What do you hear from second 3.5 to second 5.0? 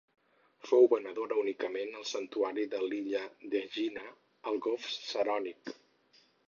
d'Egina, al Golf